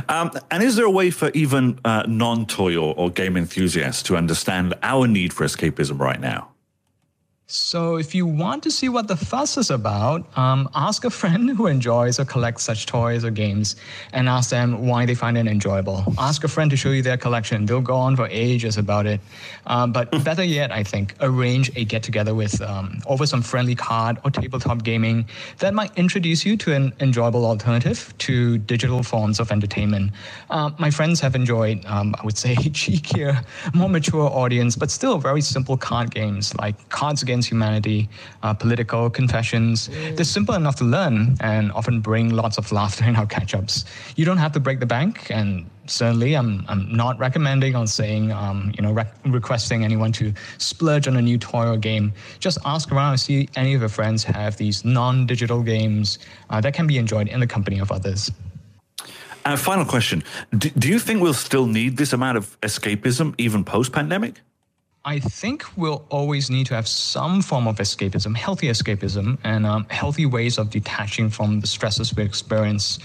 Um, 0.09 0.31
and 0.51 0.61
is 0.61 0.75
there 0.75 0.85
a 0.85 0.91
way 0.91 1.09
for 1.09 1.31
even 1.31 1.79
uh, 1.83 2.03
non 2.07 2.45
toy 2.45 2.75
or, 2.75 2.93
or 2.95 3.09
game 3.09 3.35
enthusiasts 3.35 4.03
to 4.03 4.15
understand 4.15 4.75
our 4.83 5.07
need 5.07 5.33
for 5.33 5.45
escapism 5.45 5.99
right 5.99 6.19
now? 6.19 6.51
So, 7.49 7.95
if 7.95 8.13
you 8.13 8.25
want 8.25 8.61
to 8.63 8.71
see 8.71 8.89
what 8.89 9.07
the 9.07 9.15
fuss 9.15 9.55
is 9.55 9.69
about, 9.69 10.27
um, 10.37 10.67
ask 10.75 11.05
a 11.05 11.09
friend 11.09 11.49
who 11.49 11.67
enjoys 11.67 12.19
or 12.19 12.25
collects 12.25 12.63
such 12.63 12.87
toys 12.87 13.23
or 13.23 13.31
games 13.31 13.77
and 14.11 14.27
ask 14.27 14.49
them 14.49 14.85
why 14.85 15.05
they 15.05 15.15
find 15.15 15.37
it 15.37 15.47
enjoyable. 15.47 16.03
Ask 16.17 16.43
a 16.43 16.49
friend 16.49 16.69
to 16.71 16.75
show 16.75 16.89
you 16.89 17.01
their 17.01 17.15
collection. 17.15 17.65
They'll 17.65 17.79
go 17.79 17.95
on 17.95 18.17
for 18.17 18.27
ages 18.27 18.75
about 18.75 19.05
it. 19.05 19.21
Um, 19.65 19.93
but 19.93 20.11
better 20.25 20.43
yet, 20.43 20.73
I 20.73 20.83
think, 20.83 21.15
arrange 21.21 21.71
a 21.77 21.85
get 21.85 22.03
together 22.03 22.35
with 22.35 22.61
um, 22.61 22.99
over 23.05 23.25
some 23.25 23.41
friendly 23.41 23.75
card 23.75 24.17
or 24.25 24.31
tabletop 24.31 24.83
gaming 24.83 25.25
that 25.59 25.73
might 25.73 25.97
introduce 25.97 26.45
you 26.45 26.57
to 26.57 26.73
an 26.73 26.91
enjoyable 26.99 27.45
alternative 27.45 28.13
to 28.17 28.57
digital 28.57 29.03
forms 29.03 29.39
of 29.39 29.53
entertainment. 29.53 30.11
Uh, 30.49 30.71
my 30.79 30.91
friends 30.91 31.21
have 31.21 31.33
enjoyed, 31.33 31.85
um, 31.85 32.13
I 32.19 32.25
would 32.25 32.37
say, 32.37 32.55
cheekier, 32.55 33.45
more 33.73 33.87
mature 33.87 34.29
audience, 34.29 34.75
but 34.75 34.91
still 34.91 35.17
very 35.17 35.39
simple 35.39 35.77
card 35.77 36.11
games 36.11 36.53
like 36.55 36.89
Cards 36.89 37.21
Against 37.21 37.36
humanity, 37.45 38.09
uh, 38.43 38.53
political 38.53 39.09
confessions. 39.09 39.89
Mm. 39.89 40.15
They're 40.15 40.25
simple 40.25 40.55
enough 40.55 40.75
to 40.77 40.83
learn 40.83 41.37
and 41.41 41.71
often 41.73 42.01
bring 42.01 42.29
lots 42.29 42.57
of 42.57 42.71
laughter 42.71 43.05
in 43.05 43.15
our 43.15 43.25
catch 43.25 43.53
ups. 43.53 43.85
You 44.15 44.25
don't 44.25 44.37
have 44.37 44.51
to 44.53 44.59
break 44.59 44.79
the 44.79 44.85
bank, 44.85 45.29
and 45.29 45.69
certainly 45.85 46.35
I'm, 46.35 46.65
I'm 46.67 46.95
not 46.95 47.19
recommending 47.19 47.75
or 47.75 47.87
saying, 47.87 48.31
um, 48.31 48.71
you 48.75 48.81
know, 48.81 48.91
rec- 48.91 49.13
requesting 49.25 49.83
anyone 49.83 50.11
to 50.13 50.33
splurge 50.57 51.07
on 51.07 51.17
a 51.17 51.21
new 51.21 51.37
toy 51.37 51.67
or 51.67 51.77
game. 51.77 52.13
Just 52.39 52.57
ask 52.65 52.91
around 52.91 53.11
and 53.11 53.19
see 53.19 53.49
any 53.55 53.73
of 53.73 53.81
your 53.81 53.89
friends 53.89 54.23
have 54.23 54.57
these 54.57 54.83
non 54.85 55.25
digital 55.25 55.61
games 55.61 56.19
uh, 56.49 56.61
that 56.61 56.73
can 56.73 56.87
be 56.87 56.97
enjoyed 56.97 57.27
in 57.27 57.39
the 57.39 57.47
company 57.47 57.79
of 57.79 57.91
others. 57.91 58.31
Uh, 59.45 59.55
final 59.55 59.85
question. 59.85 60.23
Do, 60.57 60.69
do 60.71 60.89
you 60.89 60.99
think 60.99 61.21
we'll 61.21 61.33
still 61.33 61.67
need 61.67 61.95
this 61.95 62.11
amount 62.11 62.37
of 62.37 62.59
escapism 62.61 63.33
even 63.37 63.63
post 63.63 63.93
pandemic? 63.93 64.41
I 65.07 65.19
think 65.19 65.63
we'll 65.77 66.05
always 66.09 66.49
need 66.49 66.65
to 66.65 66.75
have 66.75 66.85
some 66.85 67.41
form 67.41 67.65
of 67.65 67.77
escapism, 67.77 68.35
healthy 68.35 68.67
escapism, 68.67 69.37
and 69.45 69.65
um, 69.65 69.85
healthy 69.89 70.25
ways 70.25 70.57
of 70.57 70.69
detaching 70.69 71.29
from 71.29 71.61
the 71.61 71.67
stresses 71.67 72.13
we 72.13 72.23
experience. 72.23 72.99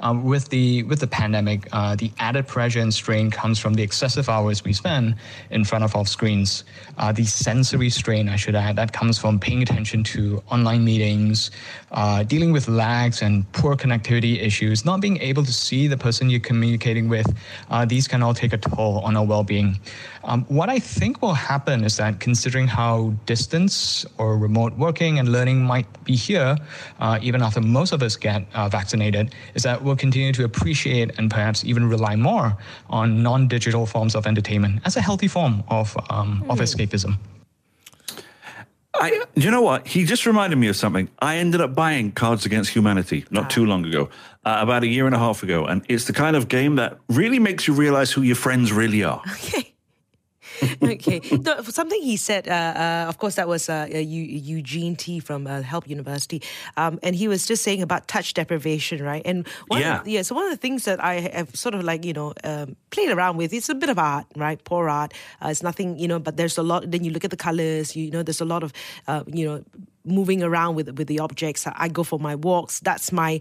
Um, 0.00 0.24
with 0.24 0.48
the 0.48 0.82
with 0.84 1.00
the 1.00 1.06
pandemic, 1.06 1.68
uh, 1.72 1.96
the 1.96 2.10
added 2.18 2.46
pressure 2.46 2.80
and 2.80 2.92
strain 2.92 3.30
comes 3.30 3.58
from 3.58 3.74
the 3.74 3.82
excessive 3.82 4.28
hours 4.28 4.64
we 4.64 4.72
spend 4.72 5.16
in 5.50 5.64
front 5.64 5.84
of 5.84 5.94
our 5.96 6.06
screens. 6.06 6.64
Uh, 6.98 7.12
the 7.12 7.24
sensory 7.24 7.90
strain, 7.90 8.28
I 8.28 8.36
should 8.36 8.54
add, 8.54 8.76
that 8.76 8.92
comes 8.92 9.18
from 9.18 9.38
paying 9.38 9.62
attention 9.62 10.04
to 10.04 10.42
online 10.50 10.84
meetings, 10.84 11.50
uh, 11.92 12.22
dealing 12.22 12.52
with 12.52 12.68
lags 12.68 13.22
and 13.22 13.50
poor 13.52 13.76
connectivity 13.76 14.40
issues, 14.40 14.84
not 14.84 15.00
being 15.00 15.18
able 15.20 15.44
to 15.44 15.52
see 15.52 15.86
the 15.86 15.96
person 15.96 16.30
you're 16.30 16.40
communicating 16.40 17.08
with. 17.08 17.26
Uh, 17.70 17.84
these 17.84 18.08
can 18.08 18.22
all 18.22 18.34
take 18.34 18.52
a 18.52 18.58
toll 18.58 19.00
on 19.00 19.16
our 19.16 19.24
well-being. 19.24 19.78
Um, 20.24 20.44
what 20.48 20.68
I 20.68 20.78
think 20.78 21.22
will 21.22 21.34
happen 21.34 21.84
is 21.84 21.96
that 21.96 22.20
considering 22.20 22.66
how 22.66 23.14
distance 23.24 24.04
or 24.18 24.36
remote 24.36 24.76
working 24.76 25.18
and 25.18 25.32
learning 25.32 25.62
might 25.62 25.86
be 26.04 26.16
here, 26.16 26.56
uh, 27.00 27.18
even 27.22 27.40
after 27.42 27.60
most 27.60 27.92
of 27.92 28.02
us 28.02 28.16
get 28.16 28.44
uh, 28.54 28.68
vaccinated, 28.68 29.34
is 29.54 29.62
that 29.62 29.82
we'll 29.88 29.96
continue 29.96 30.32
to 30.32 30.44
appreciate 30.44 31.18
and 31.18 31.30
perhaps 31.30 31.64
even 31.64 31.88
rely 31.88 32.14
more 32.14 32.56
on 32.88 33.22
non-digital 33.22 33.86
forms 33.86 34.14
of 34.14 34.26
entertainment 34.26 34.80
as 34.84 34.96
a 34.96 35.00
healthy 35.00 35.26
form 35.26 35.64
of 35.68 35.96
um, 36.10 36.44
mm. 36.44 36.50
of 36.50 36.58
hmm. 36.58 36.64
escapism. 36.64 37.18
I, 38.94 39.24
you 39.34 39.50
know 39.50 39.62
what? 39.62 39.86
He 39.86 40.04
just 40.04 40.26
reminded 40.26 40.56
me 40.56 40.68
of 40.68 40.76
something. 40.76 41.08
I 41.20 41.36
ended 41.36 41.60
up 41.60 41.74
buying 41.74 42.10
Cards 42.12 42.46
Against 42.46 42.70
Humanity 42.70 43.24
not 43.30 43.44
ah. 43.44 43.48
too 43.48 43.64
long 43.64 43.84
ago, 43.84 44.10
uh, 44.44 44.58
about 44.60 44.82
a 44.82 44.88
year 44.88 45.06
and 45.06 45.14
a 45.14 45.18
half 45.18 45.42
ago, 45.42 45.66
and 45.66 45.84
it's 45.88 46.06
the 46.06 46.12
kind 46.12 46.34
of 46.34 46.48
game 46.48 46.76
that 46.76 46.98
really 47.08 47.38
makes 47.38 47.68
you 47.68 47.74
realize 47.74 48.10
who 48.10 48.22
your 48.22 48.36
friends 48.36 48.72
really 48.72 49.04
are. 49.04 49.22
Okay. 49.32 49.74
okay. 50.82 51.20
No, 51.30 51.62
something 51.62 52.00
he 52.02 52.16
said, 52.16 52.48
uh, 52.48 52.52
uh, 52.52 53.06
of 53.08 53.18
course, 53.18 53.34
that 53.36 53.48
was 53.48 53.68
uh, 53.68 53.86
Eugene 53.90 54.96
Tee 54.96 55.20
from 55.20 55.46
uh, 55.46 55.62
Help 55.62 55.88
University. 55.88 56.42
Um, 56.76 56.98
and 57.02 57.16
he 57.16 57.28
was 57.28 57.46
just 57.46 57.62
saying 57.62 57.82
about 57.82 58.06
touch 58.08 58.34
deprivation, 58.34 59.02
right? 59.02 59.22
And 59.24 59.46
one 59.68 59.80
yeah. 59.80 60.02
The, 60.02 60.10
yeah, 60.10 60.22
so 60.22 60.34
one 60.34 60.44
of 60.44 60.50
the 60.50 60.56
things 60.56 60.84
that 60.84 61.02
I 61.02 61.20
have 61.32 61.54
sort 61.56 61.74
of 61.74 61.82
like, 61.82 62.04
you 62.04 62.12
know, 62.12 62.32
um, 62.44 62.76
played 62.90 63.10
around 63.10 63.36
with, 63.36 63.52
it's 63.52 63.68
a 63.68 63.74
bit 63.74 63.88
of 63.88 63.98
art, 63.98 64.26
right? 64.36 64.62
Poor 64.64 64.88
art. 64.88 65.14
Uh, 65.42 65.48
it's 65.48 65.62
nothing, 65.62 65.98
you 65.98 66.08
know, 66.08 66.18
but 66.18 66.36
there's 66.36 66.58
a 66.58 66.62
lot, 66.62 66.90
then 66.90 67.04
you 67.04 67.10
look 67.10 67.24
at 67.24 67.30
the 67.30 67.36
colors, 67.36 67.96
you 67.96 68.10
know, 68.10 68.22
there's 68.22 68.40
a 68.40 68.44
lot 68.44 68.62
of, 68.62 68.72
uh, 69.06 69.24
you 69.26 69.46
know, 69.46 69.64
moving 70.04 70.42
around 70.42 70.74
with 70.74 70.88
with 70.98 71.08
the 71.08 71.20
objects. 71.20 71.66
I 71.66 71.88
go 71.88 72.02
for 72.02 72.18
my 72.18 72.34
walks. 72.34 72.80
That's 72.80 73.12
my 73.12 73.40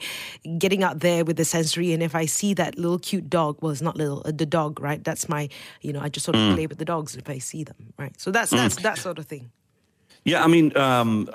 getting 0.57 0.83
out 0.83 0.99
there 0.99 1.23
with 1.23 1.37
the 1.37 1.45
sensory. 1.45 1.93
And 1.93 2.03
if 2.03 2.15
I 2.15 2.25
see 2.25 2.53
that 2.55 2.77
little 2.77 2.99
cute 2.99 3.29
dog, 3.29 3.57
well, 3.61 3.71
it's 3.71 3.81
not 3.81 3.95
little, 3.95 4.21
uh, 4.25 4.31
the 4.31 4.45
dog, 4.45 4.79
right? 4.79 5.03
That's 5.03 5.29
my, 5.29 5.49
you 5.81 5.93
know, 5.93 6.01
I 6.01 6.09
just 6.09 6.25
sort 6.25 6.35
of 6.35 6.41
mm. 6.41 6.55
play 6.55 6.67
with 6.67 6.77
the 6.77 6.85
dogs 6.85 7.15
if 7.15 7.29
I 7.29 7.37
see 7.39 7.63
them, 7.63 7.93
right? 7.97 8.19
So 8.19 8.31
that's 8.31 8.51
mm. 8.51 8.57
that's 8.57 8.77
that 8.77 8.97
sort 8.97 9.19
of 9.19 9.25
thing. 9.25 9.51
Yeah, 10.27 10.43
I 10.43 10.47
mean, 10.47 10.75
um, 10.75 11.29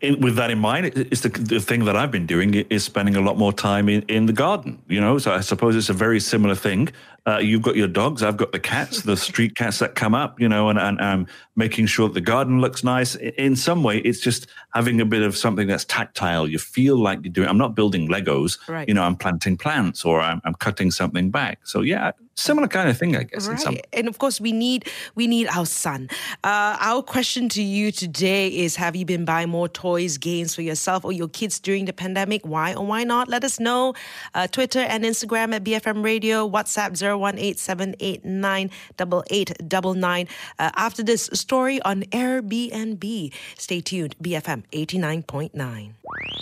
in, 0.00 0.20
with 0.20 0.36
that 0.36 0.52
in 0.52 0.60
mind, 0.60 0.86
it's 0.86 1.22
the, 1.22 1.30
the, 1.30 1.58
thing 1.58 1.84
that 1.86 1.96
I've 1.96 2.12
been 2.12 2.26
doing 2.26 2.54
is 2.54 2.84
spending 2.84 3.16
a 3.16 3.20
lot 3.20 3.36
more 3.36 3.52
time 3.52 3.88
in, 3.88 4.02
in 4.02 4.26
the 4.26 4.32
garden. 4.32 4.80
You 4.86 5.00
know, 5.00 5.18
so 5.18 5.32
I 5.32 5.40
suppose 5.40 5.74
it's 5.74 5.88
a 5.88 5.92
very 5.92 6.20
similar 6.20 6.54
thing. 6.54 6.90
Uh, 7.26 7.38
you've 7.38 7.62
got 7.62 7.76
your 7.76 7.88
dogs, 7.88 8.22
I've 8.22 8.36
got 8.36 8.52
the 8.52 8.60
cats, 8.60 9.02
the 9.02 9.16
street 9.16 9.56
cats 9.56 9.80
that 9.80 9.94
come 9.94 10.14
up. 10.14 10.40
You 10.40 10.48
know, 10.48 10.68
and 10.68 10.78
and 10.78 11.00
um, 11.00 11.26
making 11.56 11.86
sure 11.86 12.08
that 12.08 12.14
the 12.14 12.20
garden 12.20 12.60
looks 12.60 12.84
nice. 12.84 13.14
In 13.16 13.56
some 13.56 13.82
way, 13.82 13.98
it's 13.98 14.20
just 14.20 14.46
having 14.74 15.00
a 15.00 15.04
bit 15.04 15.22
of 15.22 15.36
something 15.36 15.66
that's 15.66 15.84
tactile. 15.84 16.48
You 16.48 16.58
feel 16.58 16.96
like 16.96 17.20
you're 17.22 17.32
doing. 17.32 17.48
I'm 17.48 17.58
not 17.58 17.74
building 17.74 18.08
Legos. 18.08 18.58
Right. 18.68 18.86
You 18.86 18.94
know, 18.94 19.02
I'm 19.02 19.16
planting 19.16 19.56
plants 19.56 20.04
or 20.04 20.20
I'm, 20.20 20.40
I'm 20.44 20.54
cutting 20.54 20.90
something 20.90 21.30
back. 21.30 21.60
So 21.64 21.80
yeah, 21.80 22.12
similar 22.36 22.68
kind 22.68 22.88
of 22.88 22.98
thing, 22.98 23.16
I 23.16 23.24
guess. 23.24 23.48
Right. 23.48 23.84
And 23.92 24.08
of 24.08 24.18
course, 24.18 24.40
we 24.40 24.52
need 24.52 24.88
we 25.14 25.26
need 25.26 25.48
our 25.48 25.66
son. 25.66 26.08
Uh, 26.44 26.76
our 26.80 27.02
question 27.02 27.48
to 27.50 27.62
you 27.62 27.90
today 27.90 28.48
is: 28.48 28.76
Have 28.76 28.94
you 28.94 29.04
been 29.04 29.24
buying 29.24 29.48
more 29.48 29.68
toys, 29.68 30.18
games 30.18 30.54
for 30.54 30.62
yourself 30.62 31.04
or 31.04 31.12
your 31.12 31.28
kids 31.28 31.58
during 31.58 31.86
the 31.86 31.92
pandemic? 31.92 32.46
Why 32.46 32.74
or 32.74 32.86
why 32.86 33.04
not? 33.04 33.28
Let 33.28 33.44
us 33.44 33.58
know. 33.58 33.94
Uh, 34.34 34.46
Twitter 34.46 34.80
and 34.80 35.04
Instagram 35.04 35.54
at 35.54 35.64
BFM 35.64 36.04
Radio. 36.04 36.48
WhatsApp 36.48 36.96
zero 36.96 37.15
one 37.18 37.38
eight 37.38 37.58
seven 37.58 37.94
eight 38.00 38.24
nine 38.24 38.70
double 38.96 39.24
eight 39.30 39.52
double 39.68 39.94
nine. 39.94 40.28
Uh, 40.58 40.70
after 40.76 41.02
this 41.02 41.28
story 41.32 41.80
on 41.82 42.02
Airbnb, 42.04 43.32
stay 43.56 43.80
tuned. 43.80 44.16
BFM 44.22 44.64
eighty 44.72 44.98
nine 44.98 45.22
point 45.22 45.54
nine. 45.54 45.94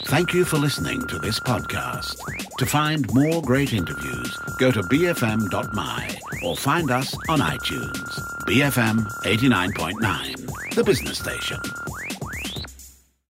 Thank 0.07 0.35
you 0.35 0.45
for 0.45 0.59
listening 0.59 1.07
to 1.09 1.19
this 1.19 1.41
podcast. 1.41 2.19
To 2.59 2.67
find 2.67 3.13
more 3.15 3.41
great 3.43 3.73
interviews, 3.73 4.37
go 4.59 4.71
to 4.71 4.83
bfm.my 4.83 6.19
or 6.45 6.57
find 6.57 6.91
us 6.91 7.15
on 7.29 7.41
iTunes. 7.41 8.09
BFM 8.47 9.07
89.9, 9.25 10.75
the 10.75 10.85
business 10.85 11.19
station. 11.19 11.59